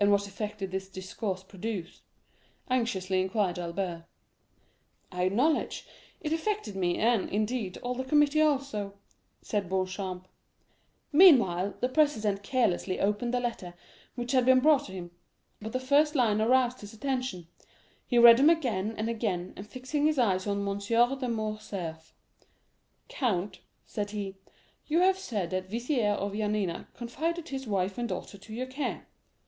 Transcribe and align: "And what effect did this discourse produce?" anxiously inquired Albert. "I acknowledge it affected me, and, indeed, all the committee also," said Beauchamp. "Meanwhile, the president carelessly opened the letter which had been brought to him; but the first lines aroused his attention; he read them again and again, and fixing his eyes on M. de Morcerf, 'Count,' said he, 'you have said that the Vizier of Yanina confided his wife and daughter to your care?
"And 0.00 0.10
what 0.10 0.26
effect 0.26 0.58
did 0.58 0.72
this 0.72 0.88
discourse 0.88 1.44
produce?" 1.44 2.02
anxiously 2.68 3.20
inquired 3.20 3.60
Albert. 3.60 4.06
"I 5.12 5.22
acknowledge 5.22 5.86
it 6.20 6.32
affected 6.32 6.74
me, 6.74 6.98
and, 6.98 7.30
indeed, 7.30 7.76
all 7.78 7.94
the 7.94 8.02
committee 8.02 8.40
also," 8.40 8.94
said 9.40 9.68
Beauchamp. 9.68 10.26
"Meanwhile, 11.12 11.74
the 11.78 11.88
president 11.88 12.42
carelessly 12.42 12.98
opened 12.98 13.32
the 13.32 13.38
letter 13.38 13.74
which 14.16 14.32
had 14.32 14.44
been 14.44 14.58
brought 14.58 14.86
to 14.86 14.92
him; 14.92 15.12
but 15.62 15.72
the 15.72 15.78
first 15.78 16.16
lines 16.16 16.40
aroused 16.40 16.80
his 16.80 16.92
attention; 16.92 17.46
he 18.04 18.18
read 18.18 18.38
them 18.38 18.50
again 18.50 18.96
and 18.98 19.08
again, 19.08 19.52
and 19.56 19.64
fixing 19.64 20.06
his 20.06 20.18
eyes 20.18 20.44
on 20.48 20.66
M. 20.68 20.78
de 20.80 21.28
Morcerf, 21.28 22.12
'Count,' 23.08 23.60
said 23.86 24.10
he, 24.10 24.34
'you 24.88 24.98
have 24.98 25.20
said 25.20 25.50
that 25.50 25.66
the 25.66 25.70
Vizier 25.78 26.10
of 26.14 26.32
Yanina 26.32 26.88
confided 26.94 27.50
his 27.50 27.68
wife 27.68 27.96
and 27.96 28.08
daughter 28.08 28.36
to 28.36 28.52
your 28.52 28.66
care? 28.66 29.06